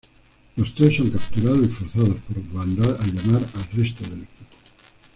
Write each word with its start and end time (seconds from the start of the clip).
Los 0.55 0.73
tres 0.73 0.97
son 0.97 1.09
capturados 1.11 1.63
y 1.63 1.67
forzados 1.67 2.15
por 2.27 2.41
Vandal 2.51 2.97
a 2.99 3.05
llamar 3.05 3.43
al 3.53 3.77
resto 3.79 4.01
del 4.09 4.23
equipo. 4.23 4.57